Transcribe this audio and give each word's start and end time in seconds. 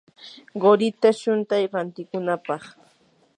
qurita 0.61 1.09
shuntay 1.19 1.63
rantikunapaq. 1.73 2.63